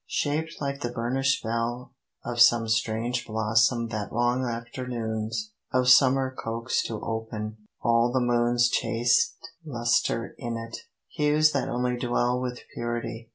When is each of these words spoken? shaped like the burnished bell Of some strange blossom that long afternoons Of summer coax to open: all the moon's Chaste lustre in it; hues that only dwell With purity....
shaped 0.07 0.55
like 0.59 0.81
the 0.81 0.89
burnished 0.89 1.43
bell 1.43 1.93
Of 2.25 2.41
some 2.41 2.67
strange 2.67 3.27
blossom 3.27 3.89
that 3.89 4.11
long 4.11 4.43
afternoons 4.43 5.51
Of 5.71 5.89
summer 5.89 6.33
coax 6.35 6.81
to 6.87 6.99
open: 7.05 7.57
all 7.83 8.11
the 8.11 8.19
moon's 8.19 8.67
Chaste 8.67 9.37
lustre 9.63 10.33
in 10.39 10.57
it; 10.57 10.75
hues 11.07 11.51
that 11.51 11.69
only 11.69 11.97
dwell 11.97 12.41
With 12.41 12.61
purity.... 12.73 13.29